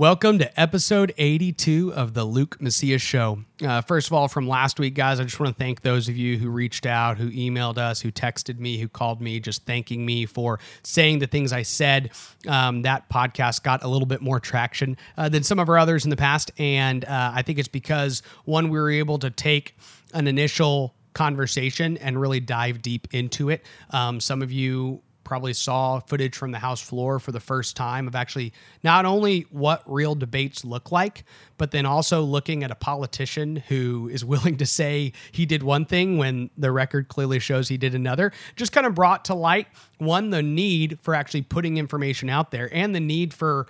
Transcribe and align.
Welcome 0.00 0.38
to 0.38 0.58
episode 0.58 1.12
82 1.18 1.92
of 1.92 2.14
the 2.14 2.24
Luke 2.24 2.56
Macias 2.58 3.02
Show. 3.02 3.40
Uh, 3.62 3.82
first 3.82 4.06
of 4.06 4.14
all, 4.14 4.28
from 4.28 4.48
last 4.48 4.80
week, 4.80 4.94
guys, 4.94 5.20
I 5.20 5.24
just 5.24 5.38
want 5.38 5.54
to 5.54 5.62
thank 5.62 5.82
those 5.82 6.08
of 6.08 6.16
you 6.16 6.38
who 6.38 6.48
reached 6.48 6.86
out, 6.86 7.18
who 7.18 7.30
emailed 7.30 7.76
us, 7.76 8.00
who 8.00 8.10
texted 8.10 8.58
me, 8.58 8.78
who 8.78 8.88
called 8.88 9.20
me, 9.20 9.40
just 9.40 9.66
thanking 9.66 10.06
me 10.06 10.24
for 10.24 10.58
saying 10.82 11.18
the 11.18 11.26
things 11.26 11.52
I 11.52 11.64
said. 11.64 12.12
Um, 12.48 12.80
that 12.80 13.10
podcast 13.10 13.62
got 13.62 13.84
a 13.84 13.88
little 13.88 14.06
bit 14.06 14.22
more 14.22 14.40
traction 14.40 14.96
uh, 15.18 15.28
than 15.28 15.42
some 15.42 15.58
of 15.58 15.68
our 15.68 15.76
others 15.76 16.04
in 16.04 16.08
the 16.08 16.16
past. 16.16 16.50
And 16.56 17.04
uh, 17.04 17.32
I 17.34 17.42
think 17.42 17.58
it's 17.58 17.68
because, 17.68 18.22
one, 18.46 18.70
we 18.70 18.78
were 18.78 18.90
able 18.90 19.18
to 19.18 19.28
take 19.28 19.76
an 20.14 20.26
initial 20.26 20.94
conversation 21.12 21.98
and 21.98 22.18
really 22.18 22.40
dive 22.40 22.80
deep 22.80 23.06
into 23.12 23.50
it. 23.50 23.66
Um, 23.90 24.18
some 24.18 24.40
of 24.40 24.50
you 24.50 25.02
probably 25.30 25.52
saw 25.52 26.00
footage 26.00 26.36
from 26.36 26.50
the 26.50 26.58
House 26.58 26.82
floor 26.82 27.20
for 27.20 27.30
the 27.30 27.38
first 27.38 27.76
time 27.76 28.08
of 28.08 28.16
actually 28.16 28.52
not 28.82 29.04
only 29.04 29.42
what 29.52 29.80
real 29.86 30.16
debates 30.16 30.64
look 30.64 30.90
like, 30.90 31.22
but 31.56 31.70
then 31.70 31.86
also 31.86 32.22
looking 32.22 32.64
at 32.64 32.72
a 32.72 32.74
politician 32.74 33.54
who 33.68 34.10
is 34.12 34.24
willing 34.32 34.56
to 34.56 34.66
say 34.66 35.12
he 35.30 35.46
did 35.46 35.62
one 35.62 35.84
thing 35.84 36.18
when 36.18 36.50
the 36.58 36.72
record 36.72 37.06
clearly 37.06 37.38
shows 37.38 37.68
he 37.68 37.76
did 37.76 37.94
another. 37.94 38.32
Just 38.56 38.72
kind 38.72 38.88
of 38.88 38.96
brought 38.96 39.24
to 39.26 39.34
light 39.34 39.68
one, 39.98 40.30
the 40.30 40.42
need 40.42 40.98
for 41.00 41.14
actually 41.14 41.42
putting 41.42 41.76
information 41.76 42.28
out 42.28 42.50
there 42.50 42.68
and 42.74 42.92
the 42.92 42.98
need 42.98 43.32
for 43.32 43.68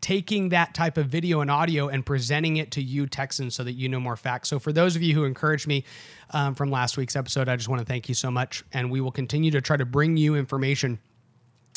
taking 0.00 0.50
that 0.50 0.74
type 0.74 0.96
of 0.96 1.06
video 1.06 1.40
and 1.40 1.50
audio 1.50 1.88
and 1.88 2.04
presenting 2.04 2.56
it 2.56 2.70
to 2.72 2.82
you 2.82 3.06
Texans 3.06 3.54
so 3.54 3.64
that 3.64 3.72
you 3.72 3.88
know 3.88 4.00
more 4.00 4.16
facts. 4.16 4.48
So 4.48 4.58
for 4.58 4.72
those 4.72 4.96
of 4.96 5.02
you 5.02 5.14
who 5.14 5.24
encouraged 5.24 5.66
me 5.66 5.84
um, 6.30 6.54
from 6.54 6.70
last 6.70 6.96
week's 6.96 7.16
episode, 7.16 7.48
I 7.48 7.56
just 7.56 7.68
want 7.68 7.80
to 7.80 7.86
thank 7.86 8.08
you 8.08 8.14
so 8.14 8.30
much, 8.30 8.64
and 8.72 8.90
we 8.90 9.00
will 9.00 9.12
continue 9.12 9.50
to 9.52 9.60
try 9.60 9.76
to 9.76 9.84
bring 9.84 10.16
you 10.16 10.34
information 10.34 10.98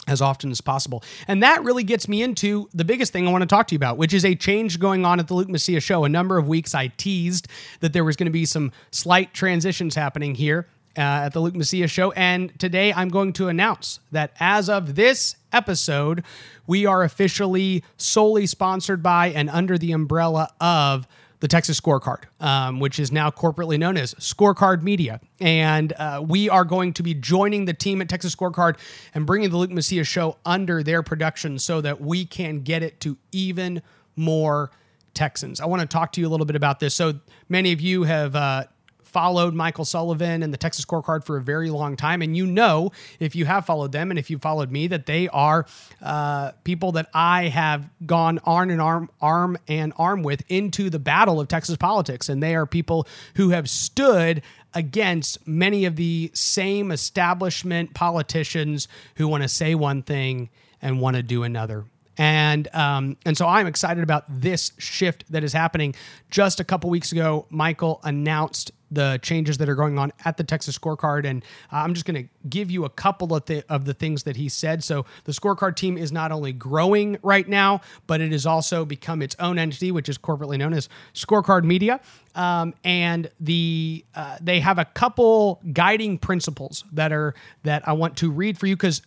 as 0.08 0.22
often 0.22 0.50
as 0.50 0.62
possible. 0.62 1.04
And 1.28 1.44
that 1.44 1.64
really 1.64 1.84
gets 1.84 2.08
me 2.08 2.24
into 2.24 2.68
the 2.74 2.84
biggest 2.84 3.14
thing 3.14 3.28
I 3.28 3.32
want 3.32 3.44
to 3.44 3.48
talk 3.48 3.68
to 3.68 3.76
you 3.76 3.78
about, 3.78 3.98
which 3.98 4.14
is 4.14 4.26
a 4.26 4.34
change 4.34 4.80
going 4.80 5.06
on 5.06 5.20
at 5.20 5.28
the 5.28 5.36
Luke 5.36 5.50
Macias 5.50 5.84
show. 5.84 6.06
A 6.06 6.10
number 6.10 6.38
of 6.38 6.48
weeks 6.48 6.74
I 6.74 6.88
teased 6.88 7.48
that 7.82 7.94
there 7.94 8.04
was 8.04 8.16
going 8.16 8.26
to 8.26 8.32
be 8.32 8.46
some 8.46 8.72
slight 8.92 9.34
transitions 9.34 9.94
happening 9.94 10.34
here 10.36 10.68
uh, 10.98 11.02
at 11.02 11.30
the 11.30 11.40
Luke 11.40 11.56
Macias 11.56 11.92
show. 11.92 12.12
And 12.12 12.58
today 12.60 12.94
I'm 12.94 13.10
going 13.10 13.34
to 13.34 13.48
announce 13.48 14.00
that 14.12 14.34
as 14.40 14.70
of 14.70 14.96
this 14.96 15.36
episode, 15.52 16.24
we 16.68 16.86
are 16.86 17.04
officially 17.04 17.84
solely 17.98 18.46
sponsored 18.48 19.02
by 19.04 19.28
and 19.28 19.50
under 19.50 19.78
the 19.78 19.92
umbrella 19.92 20.50
of 20.60 21.08
the 21.42 21.48
Texas 21.48 21.80
Scorecard, 21.82 22.26
um, 22.40 22.80
which 22.80 23.00
is 23.00 23.12
now 23.12 23.32
corporately 23.32 23.78
known 23.78 23.98
as 23.98 24.14
Scorecard 24.16 24.84
Media. 24.84 25.20
And 25.40 25.92
uh, 25.94 26.24
we 26.26 26.50
are 26.50 26.64
going 26.64 26.94
to 26.94 27.04
be 27.04 27.16
joining 27.16 27.66
the 27.66 27.74
team 27.74 28.00
at 28.00 28.10
Texas 28.10 28.36
Scorecard 28.36 28.78
and 29.16 29.26
bringing 29.26 29.50
the 29.50 29.58
Luke 29.58 29.72
Macias 29.72 30.08
show 30.08 30.38
under 30.46 30.84
their 30.84 31.02
production 31.02 31.58
so 31.58 31.82
that 31.82 32.00
we 32.00 32.26
can 32.26 32.62
get 32.62 32.84
it 32.84 33.00
to 33.02 33.18
even 33.32 33.82
more 34.16 34.72
Texans. 35.14 35.60
I 35.60 35.66
want 35.66 35.82
to 35.82 35.88
talk 35.88 36.14
to 36.14 36.22
you 36.22 36.28
a 36.28 36.30
little 36.30 36.46
bit 36.46 36.56
about 36.56 36.80
this. 36.80 36.96
So 36.96 37.20
many 37.50 37.74
of 37.74 37.82
you 37.82 38.04
have 38.04 38.36
uh, 38.36 38.66
followed 39.12 39.54
Michael 39.54 39.86
Sullivan 39.86 40.44
and 40.44 40.54
the 40.54 40.58
Texas 40.58 40.86
Scorecard 40.86 41.26
for 41.26 41.38
a 41.38 41.42
very 41.42 41.70
long 41.70 41.96
time. 41.96 42.22
And 42.22 42.36
you 42.36 42.46
know, 42.46 42.92
if 43.20 43.36
you 43.36 43.46
have 43.46 43.66
followed 43.66 43.92
them 43.92 44.10
and 44.10 44.20
if 44.20 44.30
you 44.30 44.38
followed 44.38 44.72
me, 44.72 44.88
that 44.88 45.06
they 45.06 45.28
are 45.30 45.66
uh, 46.02 46.52
people 46.64 46.94
that 46.94 47.10
I 47.14 47.50
have 47.50 47.90
gone 48.06 48.40
arm 48.40 48.70
and 48.70 48.82
arm, 48.82 49.10
arm 49.22 49.58
and 49.68 49.94
arm 49.98 50.24
with 50.24 50.44
into 50.50 50.90
the 50.90 51.00
battle 51.00 51.40
of 51.40 51.48
Texas 51.48 51.78
politics. 51.78 52.30
And 52.30 52.42
they 52.42 52.56
are 52.56 52.66
people 52.66 53.08
who 53.36 53.50
have 53.50 53.70
stood 53.70 54.42
against 54.74 55.46
many 55.48 55.86
of 55.86 55.96
the 55.96 56.32
same 56.34 56.92
establishment 56.92 57.94
politicians 57.94 58.88
who 59.16 59.28
want 59.28 59.44
to 59.44 59.50
say 59.50 59.76
one 59.76 60.02
thing 60.02 60.50
and 60.82 61.02
want 61.02 61.18
to 61.18 61.24
do 61.24 61.44
another. 61.44 61.86
And 62.22 62.68
um, 62.76 63.18
and 63.26 63.36
so 63.36 63.48
I'm 63.48 63.66
excited 63.66 64.04
about 64.04 64.26
this 64.30 64.74
shift 64.78 65.24
that 65.32 65.44
is 65.44 65.54
happening. 65.54 65.96
Just 66.30 66.60
a 66.60 66.64
couple 66.64 66.92
weeks 66.92 67.12
ago, 67.12 67.48
Michael 67.50 68.00
announced 68.04 68.72
the 68.92 69.20
changes 69.24 69.58
that 69.58 69.68
are 69.68 69.74
going 69.74 69.98
on 69.98 70.14
at 70.24 70.38
the 70.38 70.44
Texas 70.44 70.78
scorecard. 70.78 71.26
And 71.26 71.44
uh, 71.74 71.78
I'm 71.78 71.96
just 71.96 72.06
going 72.06 72.24
to 72.24 72.30
give 72.48 72.70
you 72.70 72.86
a 72.86 72.90
couple 72.90 73.34
of, 73.34 73.46
th- 73.46 73.64
of 73.70 73.86
the 73.86 73.96
things 73.96 74.24
that 74.24 74.36
he 74.36 74.50
said. 74.50 74.84
So 74.84 75.06
the 75.24 75.32
scorecard 75.32 75.78
team 75.78 75.98
is 75.98 76.12
not 76.12 76.32
only 76.32 76.54
growing 76.54 77.18
right 77.24 77.48
now, 77.48 77.82
but 78.06 78.22
it 78.22 78.32
has 78.34 78.46
also 78.46 78.86
become 78.86 79.24
its 79.24 79.36
own 79.40 79.58
entity, 79.58 79.92
which 79.92 80.08
is 80.08 80.20
corporately 80.20 80.60
known 80.60 80.74
as 80.74 80.90
Scorecard 81.16 81.64
Media. 81.64 82.02
Um, 82.36 82.76
and 82.84 83.32
the 83.40 84.06
uh, 84.14 84.38
they 84.40 84.60
have 84.60 84.78
a 84.78 84.86
couple 84.86 85.60
guiding 85.74 86.20
principles 86.20 86.84
that 86.92 87.12
are 87.12 87.34
that 87.64 87.88
I 87.88 87.94
want 87.94 88.18
to 88.18 88.30
read 88.30 88.60
for 88.60 88.68
you 88.68 88.76
because 88.76 89.02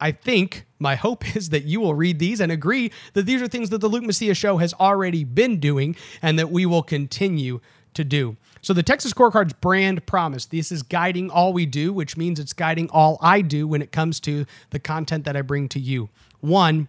I 0.00 0.12
think 0.12 0.64
my 0.78 0.94
hope 0.94 1.36
is 1.36 1.50
that 1.50 1.64
you 1.64 1.80
will 1.80 1.94
read 1.94 2.18
these 2.18 2.40
and 2.40 2.50
agree 2.50 2.90
that 3.12 3.26
these 3.26 3.42
are 3.42 3.48
things 3.48 3.70
that 3.70 3.78
the 3.78 3.88
Luke 3.88 4.04
Macias 4.04 4.38
show 4.38 4.56
has 4.56 4.72
already 4.74 5.24
been 5.24 5.60
doing 5.60 5.96
and 6.22 6.38
that 6.38 6.50
we 6.50 6.66
will 6.66 6.82
continue 6.82 7.60
to 7.94 8.04
do. 8.04 8.36
So 8.62 8.72
the 8.72 8.82
Texas 8.82 9.12
Scorecard's 9.12 9.54
brand 9.54 10.06
promise. 10.06 10.46
This 10.46 10.70
is 10.70 10.82
guiding 10.82 11.30
all 11.30 11.52
we 11.52 11.66
do, 11.66 11.92
which 11.92 12.16
means 12.16 12.38
it's 12.38 12.52
guiding 12.52 12.88
all 12.90 13.18
I 13.20 13.40
do 13.40 13.66
when 13.66 13.82
it 13.82 13.90
comes 13.90 14.20
to 14.20 14.46
the 14.70 14.78
content 14.78 15.24
that 15.24 15.36
I 15.36 15.42
bring 15.42 15.68
to 15.70 15.80
you. 15.80 16.10
One, 16.40 16.88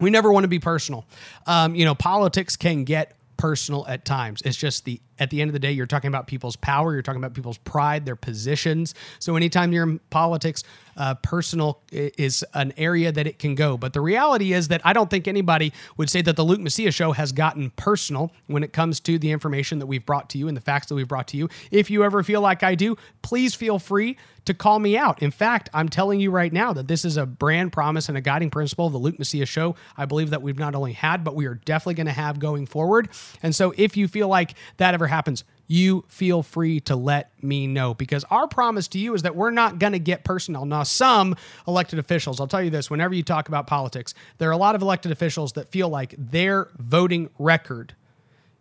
we 0.00 0.10
never 0.10 0.32
want 0.32 0.44
to 0.44 0.48
be 0.48 0.58
personal. 0.58 1.06
Um, 1.46 1.74
you 1.74 1.84
know, 1.84 1.94
politics 1.94 2.56
can 2.56 2.84
get 2.84 3.16
personal 3.36 3.86
at 3.88 4.04
times. 4.04 4.42
It's 4.44 4.56
just 4.56 4.84
the 4.84 5.00
at 5.18 5.30
the 5.30 5.40
end 5.40 5.48
of 5.48 5.52
the 5.52 5.58
day, 5.58 5.72
you're 5.72 5.86
talking 5.86 6.08
about 6.08 6.26
people's 6.26 6.56
power, 6.56 6.92
you're 6.92 7.02
talking 7.02 7.20
about 7.20 7.34
people's 7.34 7.58
pride, 7.58 8.06
their 8.06 8.16
positions. 8.16 8.94
So 9.18 9.36
anytime 9.36 9.72
you're 9.72 9.84
in 9.84 9.98
politics, 10.10 10.64
uh, 10.96 11.14
personal 11.14 11.80
is 11.90 12.44
an 12.54 12.72
area 12.76 13.12
that 13.12 13.26
it 13.26 13.38
can 13.38 13.54
go. 13.54 13.76
But 13.76 13.92
the 13.92 14.00
reality 14.00 14.52
is 14.52 14.68
that 14.68 14.80
I 14.84 14.92
don't 14.92 15.10
think 15.10 15.26
anybody 15.26 15.72
would 15.96 16.10
say 16.10 16.22
that 16.22 16.36
the 16.36 16.44
Luke 16.44 16.60
Macias 16.60 16.94
show 16.94 17.12
has 17.12 17.32
gotten 17.32 17.70
personal 17.70 18.32
when 18.46 18.62
it 18.62 18.72
comes 18.72 19.00
to 19.00 19.18
the 19.18 19.30
information 19.30 19.78
that 19.78 19.86
we've 19.86 20.04
brought 20.04 20.28
to 20.30 20.38
you 20.38 20.48
and 20.48 20.56
the 20.56 20.60
facts 20.60 20.88
that 20.88 20.94
we've 20.94 21.08
brought 21.08 21.28
to 21.28 21.36
you. 21.36 21.48
If 21.70 21.90
you 21.90 22.04
ever 22.04 22.22
feel 22.22 22.40
like 22.40 22.62
I 22.62 22.74
do, 22.74 22.96
please 23.22 23.54
feel 23.54 23.78
free 23.78 24.18
to 24.44 24.54
call 24.54 24.80
me 24.80 24.96
out. 24.96 25.22
In 25.22 25.30
fact, 25.30 25.70
I'm 25.72 25.88
telling 25.88 26.18
you 26.18 26.30
right 26.30 26.52
now 26.52 26.72
that 26.72 26.88
this 26.88 27.04
is 27.04 27.16
a 27.16 27.24
brand 27.24 27.72
promise 27.72 28.08
and 28.08 28.18
a 28.18 28.20
guiding 28.20 28.50
principle 28.50 28.86
of 28.86 28.92
the 28.92 28.98
Luke 28.98 29.18
Macias 29.18 29.48
show. 29.48 29.76
I 29.96 30.04
believe 30.04 30.30
that 30.30 30.42
we've 30.42 30.58
not 30.58 30.74
only 30.74 30.92
had, 30.92 31.22
but 31.22 31.36
we 31.36 31.46
are 31.46 31.54
definitely 31.54 31.94
going 31.94 32.06
to 32.06 32.12
have 32.12 32.40
going 32.40 32.66
forward. 32.66 33.08
And 33.42 33.54
so 33.54 33.72
if 33.76 33.96
you 33.96 34.08
feel 34.08 34.28
like 34.28 34.54
that 34.78 34.94
ever 34.94 35.01
happens, 35.06 35.44
you 35.66 36.04
feel 36.08 36.42
free 36.42 36.80
to 36.80 36.96
let 36.96 37.30
me 37.42 37.66
know 37.66 37.94
because 37.94 38.24
our 38.30 38.46
promise 38.46 38.88
to 38.88 38.98
you 38.98 39.14
is 39.14 39.22
that 39.22 39.34
we're 39.34 39.50
not 39.50 39.78
going 39.78 39.92
to 39.92 39.98
get 39.98 40.24
personal. 40.24 40.64
Now, 40.64 40.82
some 40.82 41.36
elected 41.66 41.98
officials, 41.98 42.40
I'll 42.40 42.46
tell 42.46 42.62
you 42.62 42.70
this 42.70 42.90
whenever 42.90 43.14
you 43.14 43.22
talk 43.22 43.48
about 43.48 43.66
politics, 43.66 44.14
there 44.38 44.48
are 44.48 44.52
a 44.52 44.56
lot 44.56 44.74
of 44.74 44.82
elected 44.82 45.12
officials 45.12 45.52
that 45.52 45.70
feel 45.70 45.88
like 45.88 46.14
their 46.18 46.68
voting 46.78 47.30
record 47.38 47.94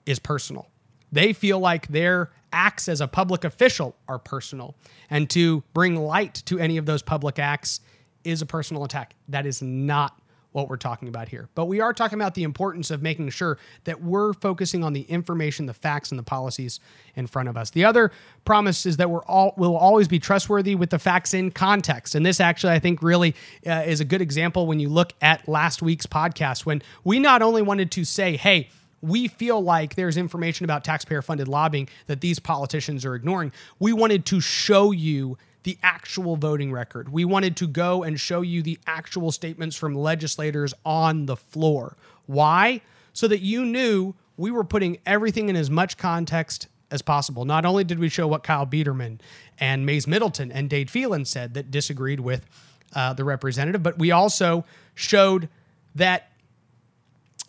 is 0.06 0.19
personal. 0.19 0.69
They 1.12 1.34
feel 1.34 1.59
like 1.59 1.88
their 1.88 2.31
acts 2.53 2.88
as 2.88 3.01
a 3.01 3.07
public 3.07 3.44
official 3.44 3.96
are 4.07 4.19
personal. 4.19 4.75
And 5.09 5.30
to 5.31 5.63
bring 5.74 5.96
light 5.96 6.35
to 6.46 6.59
any 6.59 6.78
of 6.78 6.85
those 6.85 7.01
public 7.01 7.40
acts 7.40 7.81
is 8.24 8.41
a 8.41 8.46
personal 8.46 8.84
attack. 8.84 9.16
That 9.28 9.46
is 9.46 9.62
not 9.62 10.20
what 10.51 10.67
we're 10.67 10.78
talking 10.78 11.07
about 11.07 11.29
here. 11.29 11.50
But 11.56 11.66
we 11.66 11.79
are 11.79 11.94
talking 11.94 12.19
about 12.19 12.35
the 12.35 12.44
importance 12.44 12.91
of 12.91 13.01
making 13.01 13.29
sure 13.29 13.57
that 13.85 14.01
we're 14.01 14.34
focusing 14.34 14.84
on 14.84 14.94
the 14.94 15.01
information, 15.03 15.66
the 15.66 15.73
facts, 15.73 16.12
and 16.12 16.19
the 16.19 16.23
policies 16.23 16.79
in 17.16 17.28
front 17.28 17.50
of 17.50 17.56
us. 17.56 17.72
The 17.72 17.85
other 17.85 18.12
promise 18.45 18.85
is 18.85 18.97
that 18.97 19.09
we're 19.09 19.23
all 19.23 19.53
will 19.57 19.78
always 19.78 20.07
be 20.07 20.19
trustworthy 20.19 20.75
with 20.75 20.89
the 20.89 21.00
facts 21.00 21.33
in 21.33 21.51
context. 21.51 22.15
And 22.15 22.25
this 22.25 22.39
actually, 22.39 22.74
I 22.74 22.80
think, 22.80 23.01
really 23.01 23.36
uh, 23.65 23.83
is 23.86 24.00
a 24.00 24.06
good 24.06 24.21
example 24.21 24.68
when 24.68 24.80
you 24.80 24.89
look 24.89 25.13
at 25.21 25.48
last 25.48 25.81
week's 25.81 26.06
podcast 26.06 26.65
when 26.65 26.81
we 27.03 27.19
not 27.19 27.42
only 27.42 27.62
wanted 27.62 27.92
to 27.92 28.06
say, 28.06 28.38
"Hey." 28.38 28.69
we 29.03 29.27
feel 29.27 29.59
like 29.59 29.95
there's 29.95 30.15
information 30.15 30.63
about 30.63 30.83
taxpayer 30.83 31.24
funded 31.24 31.48
lobbying 31.48 31.89
that 32.06 32.21
these 32.21 32.38
politicians 32.38 33.03
are 33.03 33.15
ignoring. 33.15 33.51
We 33.80 33.94
wanted 33.94 34.27
to 34.27 34.39
show 34.39 34.92
you 34.92 35.39
the 35.63 35.78
actual 35.84 36.36
voting 36.36 36.72
record. 36.72 37.10
We 37.10 37.25
wanted 37.25 37.56
to 37.58 37.68
go 37.68 38.04
and 38.04 38.19
show 38.19 38.42
you 38.42 38.62
the 38.62 38.80
actual 38.88 39.31
statements 39.31 39.75
from 39.75 39.96
legislators 39.96 40.74
on 40.86 41.25
the 41.25 41.36
floor. 41.36 41.98
Why? 42.25 42.81
So 43.13 43.28
that 43.28 43.42
you 43.42 43.66
knew 43.66 44.16
we 44.38 44.52
were 44.52 44.63
putting 44.63 44.98
everything 45.06 45.50
in 45.50 45.56
as 45.56 45.69
much 45.69 45.98
context 45.98 46.68
as 46.90 47.02
possible. 47.02 47.46
Not 47.46 47.66
only 47.66 47.84
did 47.84 48.00
we 48.00 48.10
show 48.10 48.28
what 48.28 48.44
Kyle 48.44 48.66
Biedermann 48.66 49.19
and 49.60 49.86
Mays 49.86 50.08
Middleton 50.08 50.52
and 50.52 50.69
Dade 50.69 50.90
Phelan 50.90 51.25
said 51.25 51.54
that 51.54 51.72
disagreed 51.72 52.19
with 52.19 52.46
uh, 52.94 53.13
the 53.13 53.24
representative, 53.24 53.81
but 53.84 53.98
we 53.98 54.12
also 54.12 54.66
showed 54.96 55.48
that 55.96 56.28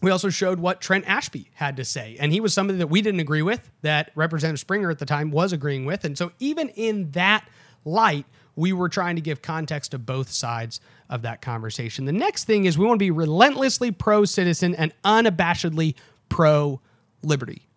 we 0.01 0.11
also 0.11 0.31
showed 0.31 0.59
what 0.59 0.81
Trent 0.81 1.09
Ashby 1.09 1.49
had 1.55 1.77
to 1.77 1.85
say. 1.85 2.17
And 2.19 2.33
he 2.33 2.41
was 2.41 2.53
somebody 2.53 2.79
that 2.81 2.89
we 2.89 3.03
didn't 3.03 3.21
agree 3.21 3.43
with, 3.43 3.71
that 3.83 4.11
Representative 4.17 4.59
Springer 4.59 4.91
at 4.91 4.99
the 4.99 5.07
time 5.07 5.31
was 5.31 5.53
agreeing 5.53 5.85
with. 5.85 6.05
And 6.05 6.19
so, 6.19 6.33
even 6.41 6.69
in 6.71 7.13
that 7.13 7.49
light, 7.85 8.27
we 8.57 8.73
were 8.73 8.89
trying 8.89 9.17
to 9.17 9.23
give 9.23 9.43
context 9.43 9.93
to 9.93 9.99
both 9.99 10.31
sides 10.31 10.81
of 11.09 11.23
that 11.23 11.41
conversation. 11.41 12.05
The 12.05 12.13
next 12.13 12.45
thing 12.45 12.65
is 12.65 12.77
we 12.77 12.87
want 12.87 12.99
to 12.99 13.05
be 13.05 13.11
relentlessly 13.11 13.91
pro 13.91 14.25
citizen 14.25 14.75
and 14.75 14.93
unabashedly 15.05 15.95
pro 16.29 16.81
liberty. 17.23 17.69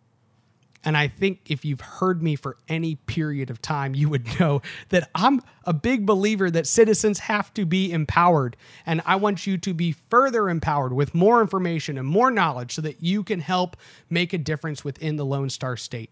And 0.85 0.95
I 0.95 1.07
think 1.07 1.39
if 1.49 1.65
you've 1.65 1.81
heard 1.81 2.21
me 2.21 2.35
for 2.35 2.57
any 2.69 2.95
period 2.95 3.49
of 3.49 3.59
time, 3.59 3.95
you 3.95 4.07
would 4.07 4.39
know 4.39 4.61
that 4.89 5.09
I'm 5.15 5.41
a 5.65 5.73
big 5.73 6.05
believer 6.05 6.51
that 6.51 6.67
citizens 6.67 7.19
have 7.19 7.51
to 7.55 7.65
be 7.65 7.91
empowered. 7.91 8.55
And 8.85 9.01
I 9.03 9.15
want 9.15 9.47
you 9.47 9.57
to 9.57 9.73
be 9.73 9.93
further 9.93 10.47
empowered 10.47 10.93
with 10.93 11.15
more 11.15 11.41
information 11.41 11.97
and 11.97 12.07
more 12.07 12.29
knowledge 12.29 12.75
so 12.75 12.83
that 12.83 13.01
you 13.01 13.23
can 13.23 13.39
help 13.39 13.75
make 14.11 14.31
a 14.31 14.37
difference 14.37 14.83
within 14.83 15.15
the 15.15 15.25
Lone 15.25 15.49
Star 15.49 15.75
State. 15.75 16.11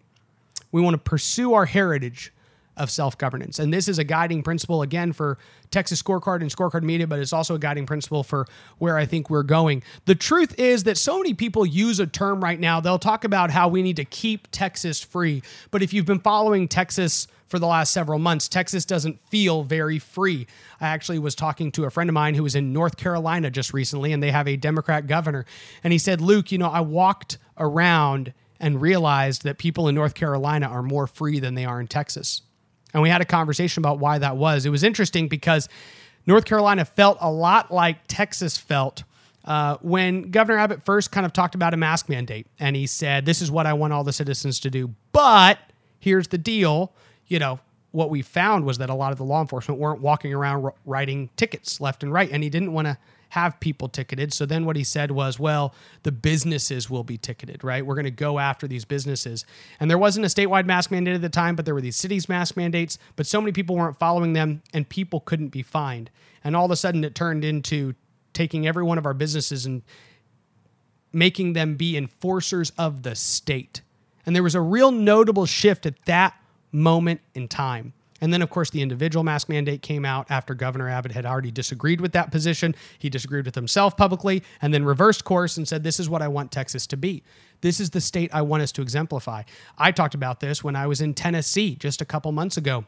We 0.72 0.82
want 0.82 0.96
to 0.96 1.10
pursue 1.10 1.54
our 1.54 1.68
heritage 1.68 2.34
of 2.78 2.90
self 2.90 3.18
governance. 3.18 3.60
And 3.60 3.74
this 3.74 3.88
is 3.88 4.00
a 4.00 4.04
guiding 4.04 4.44
principle, 4.44 4.82
again, 4.82 5.14
for 5.14 5.38
Texas 5.72 6.02
Scorecard 6.02 6.42
and 6.42 6.52
Scorecard 6.56 6.84
Media, 6.84 7.08
but 7.08 7.20
it's 7.20 7.34
also 7.34 7.56
a 7.56 7.60
guiding 7.60 7.86
principle 7.86 8.24
for 8.24 8.46
where 8.78 8.98
I 8.98 9.06
think 9.06 9.30
we're 9.30 9.44
going. 9.44 9.84
The 10.06 10.16
truth 10.16 10.60
is 10.60 10.84
that 10.86 10.98
so 10.98 11.18
many 11.18 11.34
people 11.34 11.66
use 11.66 12.00
a 12.00 12.08
term 12.08 12.44
right 12.44 12.60
now, 12.60 12.80
they'll 12.80 13.00
talk 13.00 13.24
about 13.24 13.52
how 13.52 13.68
we 13.68 13.82
need 13.82 13.98
to 13.98 14.06
keep 14.06 14.48
Texas 14.52 15.02
free. 15.02 15.44
But 15.72 15.82
if 15.84 15.94
you've 15.94 16.06
been 16.06 16.20
following 16.20 16.68
Texas, 16.68 17.28
for 17.54 17.60
the 17.60 17.68
last 17.68 17.94
several 17.94 18.18
months, 18.18 18.48
Texas 18.48 18.84
doesn't 18.84 19.20
feel 19.30 19.62
very 19.62 20.00
free. 20.00 20.48
I 20.82 20.88
actually 20.88 21.20
was 21.20 21.36
talking 21.36 21.72
to 21.74 21.86
a 21.86 21.92
friend 21.92 22.10
of 22.10 22.16
mine 22.16 22.34
who 22.34 22.42
was 22.42 22.56
in 22.56 22.74
North 22.74 22.98
Carolina 22.98 23.52
just 23.52 23.76
recently, 23.76 24.12
and 24.12 24.24
they 24.24 24.32
have 24.32 24.48
a 24.48 24.58
Democrat 24.58 25.06
governor. 25.06 25.46
And 25.84 25.94
he 25.94 26.00
said, 26.00 26.20
Luke, 26.20 26.52
you 26.52 26.58
know, 26.58 26.72
I 26.72 26.82
walked 26.82 27.38
around 27.60 28.34
and 28.60 28.82
realized 28.82 29.44
that 29.44 29.60
people 29.60 29.88
in 29.88 29.94
North 29.94 30.16
Carolina 30.16 30.68
are 30.68 30.82
more 30.82 31.06
free 31.06 31.40
than 31.40 31.54
they 31.54 31.64
are 31.64 31.80
in 31.80 31.86
Texas. 31.86 32.42
And 32.94 33.02
we 33.02 33.10
had 33.10 33.22
a 33.22 33.26
conversation 33.26 33.82
about 33.82 34.00
why 34.00 34.18
that 34.20 34.38
was. 34.38 34.66
It 34.66 34.70
was 34.70 34.84
interesting 34.84 35.28
because 35.28 35.68
North 36.26 36.46
Carolina 36.46 36.86
felt 36.86 37.18
a 37.22 37.32
lot 37.32 37.72
like 37.72 37.98
Texas 38.08 38.58
felt 38.58 39.04
uh, 39.46 39.78
when 39.82 40.32
Governor 40.32 40.60
Abbott 40.60 40.84
first 40.84 41.12
kind 41.12 41.26
of 41.26 41.34
talked 41.34 41.56
about 41.56 41.74
a 41.74 41.78
mask 41.78 42.08
mandate. 42.08 42.48
And 42.60 42.76
he 42.76 42.88
said, 42.88 43.26
This 43.26 43.42
is 43.42 43.52
what 43.52 43.66
I 43.66 43.74
want 43.74 43.94
all 43.94 44.04
the 44.04 44.14
citizens 44.14 44.60
to 44.62 44.70
do. 44.70 44.94
But 45.12 45.60
here's 46.00 46.30
the 46.30 46.38
deal 46.38 46.94
you 47.28 47.40
know, 47.40 47.60
what 47.92 48.10
we 48.10 48.22
found 48.22 48.66
was 48.66 48.78
that 48.80 48.90
a 48.90 48.94
lot 48.94 49.12
of 49.12 49.18
the 49.18 49.24
law 49.24 49.42
enforcement 49.42 49.80
weren't 49.80 50.02
walking 50.02 50.34
around 50.34 50.72
writing 50.86 51.30
tickets 51.36 51.80
left 51.80 52.04
and 52.04 52.12
right. 52.12 52.30
And 52.32 52.44
he 52.44 52.50
didn't 52.50 52.74
want 52.74 52.88
to 52.88 52.98
have 53.34 53.60
people 53.60 53.90
ticketed. 53.90 54.32
So 54.32 54.46
then 54.46 54.64
what 54.64 54.76
he 54.76 54.84
said 54.84 55.10
was, 55.10 55.40
well, 55.40 55.74
the 56.04 56.12
businesses 56.12 56.88
will 56.88 57.04
be 57.04 57.18
ticketed, 57.18 57.64
right? 57.64 57.84
We're 57.84 57.96
going 57.96 58.06
to 58.06 58.12
go 58.12 58.38
after 58.38 58.68
these 58.68 58.86
businesses. 58.86 59.44
And 59.80 59.90
there 59.90 59.98
wasn't 59.98 60.28
a 60.28 60.30
statewide 60.30 60.68
mask 60.68 60.92
mandate 60.92 61.16
at 61.16 61.24
the 61.24 61.30
time, 61.30 61.56
but 61.56 61.66
there 61.66 61.74
were 61.74 61.82
these 61.82 61.96
cities' 61.96 62.30
mask 62.30 62.56
mandates. 62.56 63.00
But 63.16 63.26
so 63.26 63.42
many 63.42 63.52
people 63.52 63.76
weren't 63.76 63.98
following 63.98 64.34
them 64.34 64.62
and 64.72 64.88
people 64.88 65.20
couldn't 65.20 65.48
be 65.48 65.64
fined. 65.64 66.12
And 66.44 66.56
all 66.56 66.66
of 66.66 66.72
a 66.72 66.76
sudden 66.76 67.04
it 67.04 67.16
turned 67.16 67.44
into 67.44 67.96
taking 68.34 68.68
every 68.68 68.84
one 68.84 69.00
of 69.00 69.06
our 69.08 69.16
businesses 69.16 69.66
and 69.66 69.82
making 71.12 71.54
them 71.54 71.74
be 71.74 71.98
enforcers 71.98 72.72
of 72.78 73.02
the 73.02 73.16
state. 73.16 73.82
And 74.28 74.36
there 74.36 74.44
was 74.44 74.54
a 74.54 74.62
real 74.62 74.92
notable 74.92 75.48
shift 75.48 75.88
at 75.88 76.06
that 76.06 76.36
moment 76.72 77.22
in 77.34 77.48
time. 77.48 77.94
And 78.24 78.32
then, 78.32 78.42
of 78.42 78.50
course, 78.50 78.70
the 78.70 78.82
individual 78.82 79.22
mask 79.26 79.50
mandate 79.50 79.82
came 79.82 80.06
out 80.06 80.28
after 80.30 80.54
Governor 80.54 80.88
Abbott 80.88 81.12
had 81.12 81.26
already 81.26 81.52
disagreed 81.52 82.00
with 82.00 82.14
that 82.14 82.32
position. 82.32 82.74
He 82.98 83.10
disagreed 83.10 83.44
with 83.44 83.56
himself 83.56 83.98
publicly 83.98 84.44
and 84.62 84.74
then 84.74 84.86
reversed 84.86 85.26
course 85.26 85.58
and 85.58 85.68
said, 85.68 85.84
This 85.84 86.00
is 86.00 86.08
what 86.08 86.22
I 86.22 86.30
want 86.30 86.50
Texas 86.50 86.88
to 86.88 86.96
be. 86.96 87.22
This 87.60 87.82
is 87.82 87.90
the 87.90 88.00
state 88.00 88.34
I 88.34 88.42
want 88.42 88.64
us 88.64 88.72
to 88.74 88.82
exemplify. 88.82 89.44
I 89.78 89.92
talked 89.92 90.16
about 90.16 90.40
this 90.40 90.64
when 90.64 90.74
I 90.74 90.88
was 90.88 91.02
in 91.02 91.14
Tennessee 91.14 91.76
just 91.76 92.02
a 92.02 92.06
couple 92.06 92.32
months 92.32 92.56
ago 92.56 92.86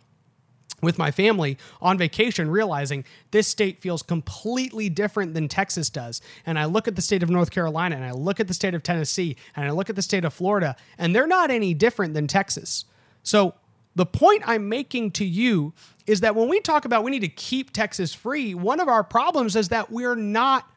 with 0.81 0.97
my 0.97 1.11
family 1.11 1.57
on 1.81 1.97
vacation, 1.97 2.49
realizing 2.49 3.03
this 3.31 3.45
state 3.45 3.81
feels 3.81 4.03
completely 4.03 4.87
different 4.87 5.33
than 5.33 5.49
Texas 5.49 5.89
does. 5.89 6.21
And 6.45 6.57
I 6.57 6.63
look 6.63 6.87
at 6.87 6.95
the 6.95 7.01
state 7.01 7.23
of 7.23 7.29
North 7.29 7.51
Carolina 7.51 7.97
and 7.97 8.05
I 8.05 8.11
look 8.11 8.39
at 8.39 8.47
the 8.47 8.53
state 8.53 8.73
of 8.73 8.83
Tennessee 8.83 9.35
and 9.53 9.67
I 9.67 9.71
look 9.71 9.89
at 9.89 9.97
the 9.97 10.01
state 10.01 10.23
of 10.23 10.33
Florida, 10.33 10.77
and 10.97 11.13
they're 11.13 11.27
not 11.27 11.51
any 11.51 11.73
different 11.73 12.13
than 12.13 12.25
Texas. 12.25 12.85
So 13.21 13.55
the 13.95 14.05
point 14.05 14.43
I'm 14.45 14.69
making 14.69 15.11
to 15.11 15.25
you 15.25 15.73
is 16.05 16.21
that 16.21 16.35
when 16.35 16.49
we 16.49 16.59
talk 16.59 16.85
about 16.85 17.03
we 17.03 17.11
need 17.11 17.21
to 17.21 17.27
keep 17.27 17.71
Texas 17.71 18.13
free, 18.13 18.53
one 18.53 18.79
of 18.79 18.87
our 18.87 19.03
problems 19.03 19.55
is 19.55 19.69
that 19.69 19.91
we're 19.91 20.15
not 20.15 20.69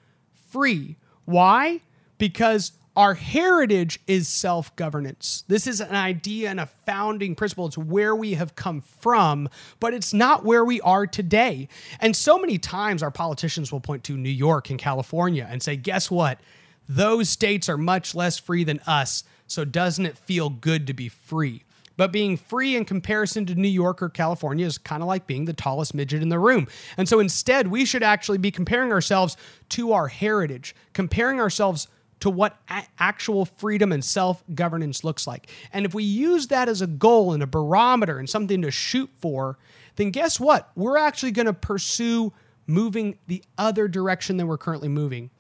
free. 0.51 0.97
Why? 1.25 1.81
Because 2.17 2.73
our 2.97 3.15
heritage 3.15 4.01
is 4.09 4.27
self 4.27 4.75
governance. 4.75 5.45
This 5.47 5.69
is 5.69 5.81
an 5.81 5.95
idea 5.95 6.51
and 6.51 6.59
a 6.59 6.67
founding 6.67 7.37
principle. 7.37 7.67
It's 7.67 7.79
where 7.79 8.15
we 8.15 8.35
have 8.35 8.57
come 8.57 8.81
from, 8.81 9.49
but 9.79 9.95
it's 9.95 10.13
not 10.13 10.45
where 10.45 10.65
we 10.65 10.81
are 10.81 11.07
today. 11.07 11.69
And 12.01 12.17
so 12.17 12.39
many 12.39 12.59
times 12.59 13.03
our 13.03 13.13
politicians 13.13 13.71
will 13.71 13.81
point 13.81 14.03
to 14.05 14.17
New 14.17 14.29
York 14.29 14.69
and 14.71 14.81
California 14.81 15.47
and 15.49 15.63
say, 15.63 15.77
guess 15.77 16.11
what? 16.11 16.41
Those 16.89 17.29
states 17.29 17.69
are 17.69 17.79
much 17.79 18.17
less 18.17 18.39
free 18.39 18.65
than 18.65 18.81
us. 18.87 19.23
So 19.47 19.65
doesn't 19.65 20.05
it 20.05 20.19
feel 20.19 20.51
good 20.51 20.87
to 20.89 20.93
be 20.93 21.09
free? 21.09 21.63
But 21.99 22.13
being 22.13 22.37
free 22.37 22.77
in 22.77 22.85
comparison 22.87 23.45
to 23.47 23.57
New 23.57 23.69
York 23.69 24.01
or 24.01 24.09
California 24.09 24.65
is 24.65 24.79
kind 24.79 25.03
of 25.03 25.09
like 25.09 25.27
being 25.27 25.45
the 25.47 25.53
tallest 25.53 25.95
midget 25.95 26.23
in 26.23 26.29
the 26.29 26.39
room. 26.39 26.69
And 26.97 27.09
so 27.09 27.19
instead, 27.19 27.67
we 27.67 27.85
should 27.85 28.05
actually 28.05 28.39
be 28.39 28.53
comparing 28.53 28.93
ourselves 28.93 29.37
to 29.71 29.93
our 29.93 30.07
heritage, 30.07 30.77
comparing 30.93 31.41
ourselves 31.41 31.89
to 32.21 32.31
what 32.31 32.57
a- 32.71 32.87
actual 33.01 33.45
freedom 33.45 33.91
and 33.91 34.05
self 34.05 34.45
governance 34.55 35.03
looks 35.03 35.27
like. 35.27 35.51
And 35.73 35.85
if 35.85 35.93
we 35.93 36.05
use 36.05 36.47
that 36.47 36.69
as 36.69 36.81
a 36.81 36.87
goal 36.87 37.33
and 37.33 37.43
a 37.43 37.47
barometer 37.49 38.19
and 38.19 38.31
something 38.31 38.63
to 38.63 38.71
shoot 38.71 39.11
for, 39.19 39.59
then 39.97 40.11
guess 40.11 40.39
what? 40.39 40.71
We're 40.77 40.99
actually 40.99 41.33
going 41.33 41.47
to 41.47 41.53
pursue 41.53 42.33
moving 42.69 43.19
the 43.27 43.43
other 43.57 43.89
direction 43.89 44.37
than 44.37 44.47
we're 44.47 44.59
currently 44.59 44.89
moving. 44.89 45.31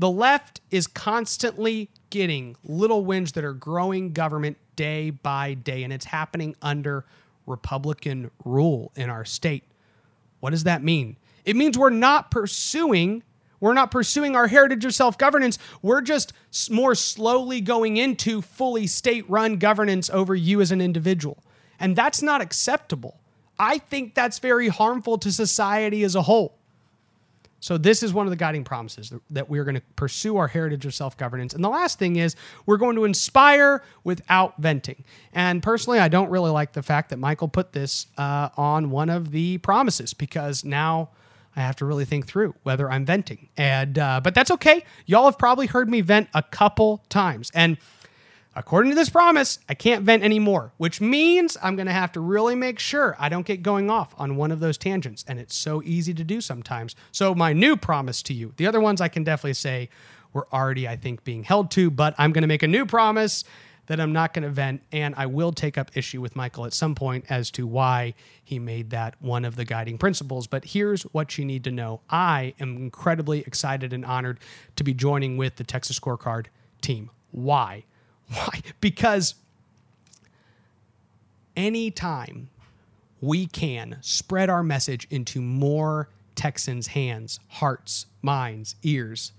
The 0.00 0.10
left 0.10 0.62
is 0.70 0.86
constantly 0.86 1.90
getting 2.08 2.56
little 2.64 3.04
wins 3.04 3.32
that 3.32 3.44
are 3.44 3.52
growing 3.52 4.14
government 4.14 4.56
day 4.74 5.10
by 5.10 5.52
day, 5.52 5.82
and 5.82 5.92
it's 5.92 6.06
happening 6.06 6.56
under 6.62 7.04
Republican 7.44 8.30
rule 8.42 8.92
in 8.96 9.10
our 9.10 9.26
state. 9.26 9.62
What 10.40 10.50
does 10.50 10.64
that 10.64 10.82
mean? 10.82 11.18
It 11.44 11.54
means 11.54 11.76
we're 11.76 11.90
not 11.90 12.30
pursuing 12.30 13.22
we're 13.60 13.74
not 13.74 13.90
pursuing 13.90 14.36
our 14.36 14.46
heritage 14.46 14.86
of 14.86 14.94
self 14.94 15.18
governance. 15.18 15.58
We're 15.82 16.00
just 16.00 16.32
more 16.70 16.94
slowly 16.94 17.60
going 17.60 17.98
into 17.98 18.40
fully 18.40 18.86
state 18.86 19.28
run 19.28 19.58
governance 19.58 20.08
over 20.08 20.34
you 20.34 20.62
as 20.62 20.72
an 20.72 20.80
individual. 20.80 21.44
And 21.78 21.94
that's 21.94 22.22
not 22.22 22.40
acceptable. 22.40 23.20
I 23.58 23.76
think 23.76 24.14
that's 24.14 24.38
very 24.38 24.68
harmful 24.68 25.18
to 25.18 25.30
society 25.30 26.04
as 26.04 26.14
a 26.14 26.22
whole. 26.22 26.56
So 27.60 27.78
this 27.78 28.02
is 28.02 28.12
one 28.12 28.26
of 28.26 28.30
the 28.30 28.36
guiding 28.36 28.64
promises 28.64 29.12
that 29.30 29.48
we're 29.48 29.64
going 29.64 29.76
to 29.76 29.82
pursue 29.94 30.38
our 30.38 30.48
heritage 30.48 30.86
of 30.86 30.94
self-governance. 30.94 31.54
And 31.54 31.62
the 31.62 31.68
last 31.68 31.98
thing 31.98 32.16
is 32.16 32.34
we're 32.66 32.78
going 32.78 32.96
to 32.96 33.04
inspire 33.04 33.82
without 34.02 34.56
venting. 34.58 35.04
And 35.32 35.62
personally, 35.62 35.98
I 35.98 36.08
don't 36.08 36.30
really 36.30 36.50
like 36.50 36.72
the 36.72 36.82
fact 36.82 37.10
that 37.10 37.18
Michael 37.18 37.48
put 37.48 37.72
this 37.72 38.06
uh, 38.16 38.48
on 38.56 38.90
one 38.90 39.10
of 39.10 39.30
the 39.30 39.58
promises 39.58 40.14
because 40.14 40.64
now 40.64 41.10
I 41.54 41.60
have 41.60 41.76
to 41.76 41.84
really 41.84 42.04
think 42.04 42.26
through 42.26 42.54
whether 42.62 42.90
I'm 42.90 43.04
venting. 43.04 43.48
And 43.56 43.98
uh, 43.98 44.20
but 44.22 44.34
that's 44.34 44.50
okay. 44.52 44.84
Y'all 45.06 45.26
have 45.26 45.38
probably 45.38 45.66
heard 45.66 45.88
me 45.88 46.00
vent 46.00 46.28
a 46.32 46.42
couple 46.42 47.04
times, 47.08 47.50
and 47.54 47.76
According 48.56 48.90
to 48.90 48.96
this 48.96 49.08
promise, 49.08 49.60
I 49.68 49.74
can't 49.74 50.02
vent 50.02 50.24
anymore, 50.24 50.72
which 50.76 51.00
means 51.00 51.56
I'm 51.62 51.76
going 51.76 51.86
to 51.86 51.92
have 51.92 52.10
to 52.12 52.20
really 52.20 52.56
make 52.56 52.80
sure 52.80 53.16
I 53.18 53.28
don't 53.28 53.46
get 53.46 53.62
going 53.62 53.90
off 53.90 54.12
on 54.18 54.34
one 54.34 54.50
of 54.50 54.58
those 54.58 54.76
tangents. 54.76 55.24
And 55.28 55.38
it's 55.38 55.54
so 55.54 55.82
easy 55.84 56.12
to 56.14 56.24
do 56.24 56.40
sometimes. 56.40 56.96
So, 57.12 57.32
my 57.32 57.52
new 57.52 57.76
promise 57.76 58.22
to 58.24 58.34
you, 58.34 58.52
the 58.56 58.66
other 58.66 58.80
ones 58.80 59.00
I 59.00 59.06
can 59.06 59.22
definitely 59.22 59.54
say 59.54 59.88
were 60.32 60.48
already, 60.52 60.88
I 60.88 60.96
think, 60.96 61.22
being 61.22 61.44
held 61.44 61.70
to, 61.72 61.90
but 61.90 62.14
I'm 62.18 62.32
going 62.32 62.42
to 62.42 62.48
make 62.48 62.64
a 62.64 62.68
new 62.68 62.86
promise 62.86 63.44
that 63.86 64.00
I'm 64.00 64.12
not 64.12 64.34
going 64.34 64.42
to 64.44 64.50
vent. 64.50 64.82
And 64.90 65.14
I 65.16 65.26
will 65.26 65.52
take 65.52 65.78
up 65.78 65.96
issue 65.96 66.20
with 66.20 66.34
Michael 66.34 66.66
at 66.66 66.72
some 66.72 66.96
point 66.96 67.26
as 67.28 67.52
to 67.52 67.66
why 67.68 68.14
he 68.42 68.58
made 68.58 68.90
that 68.90 69.14
one 69.20 69.44
of 69.44 69.54
the 69.54 69.64
guiding 69.64 69.96
principles. 69.96 70.48
But 70.48 70.64
here's 70.64 71.02
what 71.04 71.38
you 71.38 71.44
need 71.44 71.62
to 71.64 71.70
know 71.70 72.00
I 72.10 72.54
am 72.58 72.76
incredibly 72.76 73.40
excited 73.40 73.92
and 73.92 74.04
honored 74.04 74.40
to 74.74 74.82
be 74.82 74.92
joining 74.92 75.36
with 75.36 75.56
the 75.56 75.64
Texas 75.64 75.98
Scorecard 75.98 76.46
team. 76.80 77.10
Why? 77.30 77.84
Why? 78.34 78.60
Because 78.80 79.34
anytime 81.56 82.48
we 83.20 83.46
can 83.46 83.98
spread 84.00 84.48
our 84.48 84.62
message 84.62 85.06
into 85.10 85.40
more 85.40 86.08
Texans' 86.34 86.88
hands, 86.88 87.40
hearts, 87.48 88.06
minds, 88.22 88.76
ears, 88.82 89.32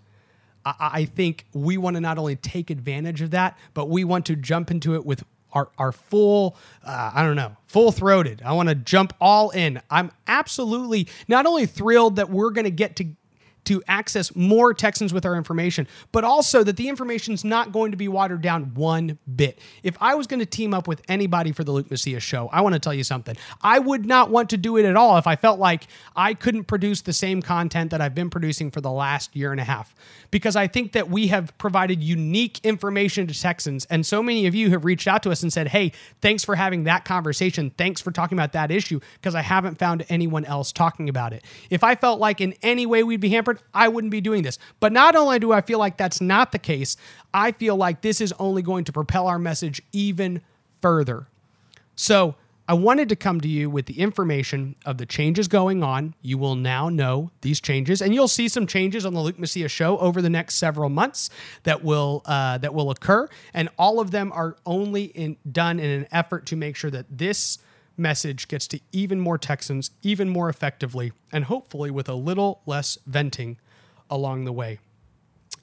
I, 0.65 0.74
I 0.79 1.05
think 1.05 1.45
we 1.53 1.77
want 1.77 1.95
to 1.95 2.01
not 2.01 2.17
only 2.17 2.36
take 2.36 2.69
advantage 2.69 3.21
of 3.21 3.31
that, 3.31 3.57
but 3.74 3.89
we 3.89 4.03
want 4.03 4.25
to 4.27 4.36
jump 4.36 4.71
into 4.71 4.95
it 4.95 5.05
with 5.05 5.24
our, 5.53 5.69
our 5.77 5.91
full, 5.91 6.55
uh, 6.86 7.12
I 7.13 7.24
don't 7.24 7.36
know, 7.36 7.57
full 7.67 7.91
throated. 7.91 8.41
I 8.43 8.53
want 8.53 8.69
to 8.69 8.75
jump 8.75 9.13
all 9.19 9.50
in. 9.50 9.81
I'm 9.89 10.12
absolutely 10.27 11.07
not 11.27 11.45
only 11.45 11.65
thrilled 11.65 12.17
that 12.17 12.29
we're 12.29 12.51
going 12.51 12.65
to 12.65 12.71
get 12.71 12.95
to 12.98 13.07
to 13.65 13.84
access 13.88 14.36
more 14.36 14.74
Texans 14.74 15.13
with 15.13 15.25
our 15.25 15.36
information, 15.36 15.88
but 16.12 16.24
also 16.24 16.63
that 16.63 16.77
the 16.77 16.89
information's 16.89 17.44
not 17.44 17.72
going 17.72 17.91
to 17.91 17.98
be 17.98 18.08
watered 18.08 18.41
down 18.41 18.74
one 18.74 19.18
bit. 19.36 19.60
If 19.84 19.96
I 20.01 20.15
was 20.15 20.27
going 20.27 20.39
to 20.39 20.46
team 20.46 20.74
up 20.74 20.88
with 20.88 21.01
anybody 21.08 21.51
for 21.51 21.63
the 21.63 21.72
Luke 21.72 21.91
Macias 21.91 22.24
show, 22.24 22.50
I 22.51 22.62
want 22.62 22.74
to 22.74 22.80
tell 22.80 22.94
you 22.94 23.03
something. 23.03 23.36
I 23.62 23.80
would 23.80 24.06
not 24.06 24.30
want 24.30 24.50
to 24.51 24.58
do 24.58 24.77
it 24.77 24.86
at 24.86 24.96
all 24.96 25.18
if 25.18 25.27
I 25.27 25.36
felt 25.36 25.60
like 25.60 25.88
I 26.15 26.34
couldn't 26.34 26.65
produce 26.65 27.01
the 27.01 27.13
same 27.13 27.41
content 27.41 27.91
that 27.91 28.01
I've 28.01 28.15
been 28.15 28.30
producing 28.30 28.72
for 28.72 28.82
the 28.82 28.91
last 28.91 29.36
year 29.36 29.51
and 29.51 29.62
a 29.62 29.63
half. 29.63 29.94
Because 30.32 30.56
I 30.56 30.68
think 30.68 30.94
that 30.94 31.10
we 31.10 31.27
have 31.27 31.56
provided 31.58 32.01
unique 32.01 32.60
information 32.63 33.27
to 33.27 33.39
Texans. 33.39 33.86
And 33.86 34.06
so 34.06 34.24
many 34.24 34.48
of 34.48 34.56
you 34.56 34.72
have 34.72 34.86
reached 34.86 35.08
out 35.08 35.24
to 35.24 35.32
us 35.32 35.44
and 35.44 35.51
said, 35.51 35.68
hey, 35.68 35.91
thanks 36.22 36.44
for 36.44 36.56
having 36.56 36.86
that 36.86 37.06
conversation. 37.06 37.72
Thanks 37.77 38.01
for 38.01 38.12
talking 38.12 38.38
about 38.38 38.53
that 38.53 38.72
issue 38.72 39.00
because 39.15 39.36
I 39.36 39.41
haven't 39.41 39.77
found 39.77 40.06
anyone 40.10 40.46
else 40.46 40.72
talking 40.72 41.10
about 41.10 41.34
it. 41.34 41.44
If 41.70 41.84
I 41.84 41.96
felt 41.96 42.20
like 42.20 42.41
in 42.41 42.56
any 42.62 42.86
way 42.86 43.03
we'd 43.03 43.20
be 43.20 43.30
hampered, 43.30 43.50
I 43.74 43.88
wouldn't 43.88 44.12
be 44.12 44.22
doing 44.22 44.43
this. 44.43 44.58
But 44.79 44.91
not 44.91 45.15
only 45.15 45.39
do 45.39 45.51
I 45.51 45.62
feel 45.62 45.79
like 45.79 45.98
that's 45.98 46.22
not 46.22 46.51
the 46.51 46.60
case, 46.60 46.98
I 47.34 47.51
feel 47.51 47.75
like 47.75 48.01
this 48.01 48.22
is 48.22 48.34
only 48.39 48.62
going 48.62 48.84
to 48.86 48.91
propel 48.91 49.27
our 49.27 49.39
message 49.39 49.81
even 49.91 50.41
further. 50.81 51.27
So, 51.96 52.36
I 52.72 52.74
wanted 52.74 53.10
to 53.10 53.17
come 53.17 53.41
to 53.41 53.50
you 53.50 53.70
with 53.70 53.88
the 53.88 54.00
information 54.00 54.77
of 54.86 54.98
the 54.98 55.05
changes 55.05 55.50
going 55.50 55.84
on. 55.84 56.13
You 56.22 56.38
will 56.38 56.55
now 56.55 56.88
know 56.88 57.31
these 57.41 57.60
changes, 57.60 58.01
and 58.01 58.13
you'll 58.13 58.29
see 58.29 58.48
some 58.48 58.65
changes 58.65 59.05
on 59.05 59.13
the 59.13 59.20
Luke 59.20 59.38
Macias 59.38 59.74
show 59.74 59.98
over 59.98 60.22
the 60.22 60.29
next 60.29 60.55
several 60.55 60.88
months 60.88 61.29
that 61.63 61.84
will 61.84 62.22
uh, 62.25 62.60
that 62.60 62.74
will 62.74 62.89
occur, 62.89 63.27
and 63.53 63.67
all 63.77 64.00
of 64.00 64.12
them 64.12 64.31
are 64.31 64.55
only 64.65 65.03
in, 65.03 65.36
done 65.51 65.81
in 65.81 65.89
an 65.89 66.08
effort 66.13 66.46
to 66.46 66.55
make 66.55 66.77
sure 66.77 66.89
that 66.91 67.08
this 67.10 67.58
message 68.01 68.48
gets 68.48 68.67
to 68.67 68.79
even 68.91 69.20
more 69.20 69.38
Texans, 69.38 69.91
even 70.01 70.29
more 70.29 70.50
effectively, 70.50 71.13
and 71.31 71.46
hopefully 71.46 71.91
with 71.91 72.10
a 72.10 72.15
little 72.15 72.62
less 72.65 72.98
venting 73.05 73.58
along 74.10 74.46
the 74.46 74.51
way. 74.51 74.79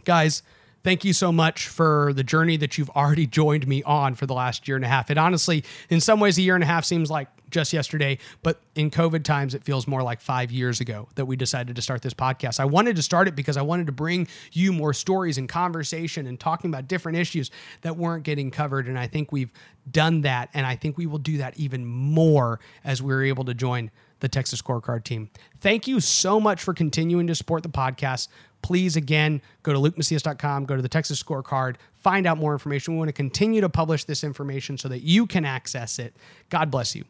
Guys, 0.05 0.43
thank 0.89 1.05
you 1.05 1.13
so 1.13 1.31
much 1.31 1.69
for 1.69 2.15
the 2.15 2.25
journey 2.25 2.57
that 2.57 2.79
you've 2.79 2.89
already 2.91 3.27
joined 3.41 3.69
me 3.69 3.83
on 3.83 4.15
for 4.15 4.25
the 4.25 4.33
last 4.33 4.67
year 4.67 4.75
and 4.75 4.87
a 4.87 4.89
half. 4.89 5.11
It 5.11 5.19
honestly, 5.19 5.63
in 5.91 6.01
some 6.01 6.19
ways, 6.19 6.39
a 6.39 6.41
year 6.41 6.55
and 6.55 6.65
a 6.65 6.67
half 6.67 6.87
seems 6.87 7.11
like 7.11 7.29
just 7.51 7.75
yesterday, 7.75 8.17
but 8.43 8.63
in 8.75 8.91
COVID 8.91 9.23
times, 9.23 9.55
it 9.55 9.63
feels 9.63 9.87
more 9.87 10.03
like 10.03 10.19
five 10.19 10.51
years 10.51 10.81
ago 10.81 11.07
that 11.17 11.27
we 11.27 11.37
decided 11.37 11.77
to 11.77 11.83
start 11.83 12.01
this 12.01 12.15
podcast. 12.15 12.59
I 12.59 12.65
wanted 12.65 12.97
to 12.97 13.03
start 13.03 13.29
it 13.29 13.37
because 13.37 13.59
I 13.59 13.63
wanted 13.63 13.85
to 13.85 13.93
bring 13.93 14.29
you 14.53 14.73
more 14.73 14.95
stories 14.95 15.37
and 15.37 15.47
conversation 15.47 16.27
and 16.27 16.41
talking 16.41 16.71
about 16.71 16.89
different 16.89 17.19
issues 17.19 17.51
that 17.83 17.99
weren't 17.99 18.23
getting 18.23 18.51
covered. 18.51 18.87
And 18.87 18.99
I 18.99 19.09
think 19.09 19.31
we've 19.31 19.53
done 19.91 20.23
that. 20.23 20.49
And 20.55 20.65
I 20.65 20.77
think 20.77 20.97
we 20.97 21.05
will 21.05 21.19
do 21.19 21.37
that 21.37 21.59
even 21.59 21.85
more 21.85 22.61
as 22.83 23.03
we're 23.03 23.25
able 23.25 23.45
to 23.45 23.53
join 23.53 23.91
the 24.21 24.29
Texas 24.29 24.61
Scorecard 24.61 25.05
team. 25.05 25.31
Thank 25.61 25.87
you 25.87 26.01
so 26.01 26.41
much 26.41 26.63
for 26.63 26.75
continuing 26.75 27.27
to 27.29 27.35
support 27.35 27.63
the 27.63 27.69
podcast. 27.69 28.29
Please, 28.63 28.97
again, 28.97 29.41
go 29.63 29.73
to 29.73 29.79
lukemacias.com, 29.79 30.65
go 30.65 30.77
to 30.77 30.83
the 30.83 30.89
Texas 30.89 31.23
Scorecard, 31.23 31.77
find 31.95 32.27
out 32.27 32.39
more 32.39 32.53
information. 32.53 32.95
We 32.95 32.99
want 32.99 33.09
to 33.09 33.13
continue 33.13 33.61
to 33.61 33.69
publish 33.69 34.05
this 34.05 34.25
information 34.25 34.79
so 34.79 34.89
that 34.89 35.01
you 35.01 35.27
can 35.27 35.45
access 35.45 35.99
it. 35.99 36.17
God 36.51 36.71
bless 36.71 36.95
you. 36.95 37.05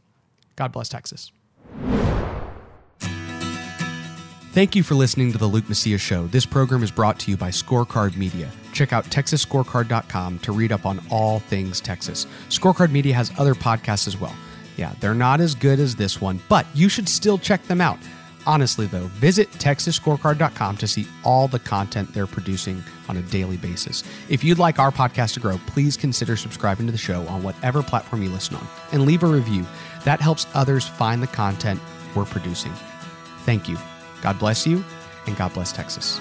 God 0.57 0.73
bless 0.73 0.89
Texas. 0.89 1.33
Thank 4.53 4.75
you 4.75 4.83
for 4.83 4.95
listening 4.97 5.31
to 5.33 5.39
the 5.39 5.47
Luke 5.47 5.69
Macias 5.69 6.01
Show. 6.01 6.27
This 6.27 6.45
program 6.45 6.83
is 6.83 6.91
brought 6.91 7.19
to 7.21 7.31
you 7.31 7.37
by 7.37 7.51
Scorecard 7.51 8.17
Media. 8.17 8.51
Check 8.73 8.93
out 8.93 9.05
TexasScorecard.com 9.05 10.41
to 10.41 10.53
read 10.53 10.73
up 10.73 10.85
on 10.85 11.01
all 11.11 11.39
things 11.39 11.81
Texas. 11.81 12.27
Scorecard 12.49 12.91
Media 12.91 13.15
has 13.15 13.31
other 13.39 13.55
podcasts 13.55 14.09
as 14.09 14.19
well. 14.19 14.35
Yeah, 14.77 14.95
they're 15.01 15.15
not 15.15 15.41
as 15.41 15.55
good 15.55 15.79
as 15.79 15.95
this 15.95 16.21
one, 16.21 16.41
but 16.49 16.67
you 16.75 16.89
should 16.89 17.09
still 17.09 17.39
check 17.39 17.63
them 17.65 17.81
out. 17.81 17.99
Honestly, 18.47 18.87
though, 18.87 19.07
visit 19.09 19.51
TexasScorecard.com 19.53 20.77
to 20.79 20.87
see 20.87 21.07
all 21.25 21.49
the 21.49 21.59
content 21.59 22.13
they're 22.15 22.27
producing 22.27 22.83
on 23.09 23.17
a 23.17 23.23
daily 23.23 23.57
basis. 23.57 24.05
If 24.29 24.43
you'd 24.43 24.59
like 24.59 24.79
our 24.79 24.91
podcast 24.91 25.35
to 25.35 25.41
grow, 25.41 25.59
please 25.67 25.97
consider 25.97 26.37
subscribing 26.37 26.87
to 26.87 26.93
the 26.93 26.99
show 26.99 27.27
on 27.29 27.43
whatever 27.43 27.83
platform 27.83 28.23
you 28.23 28.31
listen 28.31 28.57
on 28.57 28.67
and 28.93 29.05
leave 29.05 29.23
a 29.23 29.27
review. 29.27 29.67
That 30.05 30.21
helps 30.21 30.47
others 30.55 30.87
find 30.87 31.23
the 31.23 31.27
content 31.27 31.81
we're 32.15 32.25
producing. 32.25 32.73
Thank 33.45 33.69
you. 33.69 33.79
God 34.23 34.39
bless 34.39 34.67
you, 34.67 34.85
and 35.27 35.37
God 35.37 35.53
bless 35.55 35.73
Texas. 35.73 36.19